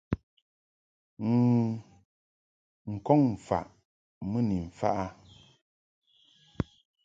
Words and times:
N̂ 1.29 1.33
n-kɔŋ 2.93 3.21
faʼ 3.45 3.67
mɨ 4.29 4.39
ni 4.47 4.57
mfaʼ 4.69 4.95
a. 5.05 5.07